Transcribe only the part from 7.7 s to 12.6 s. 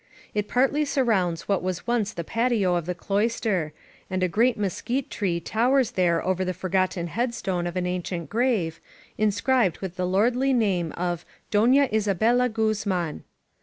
an ancient grave, inscribed with the lordly name of Dona Isabella